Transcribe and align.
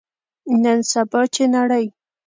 نن 0.63 0.79
سبا، 0.91 1.21
چې 1.33 1.43
نړۍ 1.55 1.85